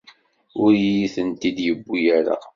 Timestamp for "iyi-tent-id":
0.79-1.57